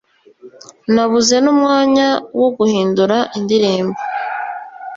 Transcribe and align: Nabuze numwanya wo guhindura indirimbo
Nabuze 0.93 1.35
numwanya 1.43 2.07
wo 2.39 2.49
guhindura 2.57 3.17
indirimbo 3.37 3.99